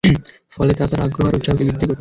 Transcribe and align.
ফলে 0.51 0.73
তা 0.73 0.83
তাঁর 0.87 1.01
আগ্রহ 1.01 1.25
আর 1.27 1.35
উৎসাহকে 1.35 1.63
বৃদ্ধি 1.63 1.79
করত। 1.79 1.89